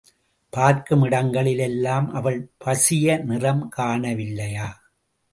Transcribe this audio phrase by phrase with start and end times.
[0.53, 4.67] பார்க்கும் இடங்களில் எல்லாம் அவள் பசிய நிறம் காண வில்லையா?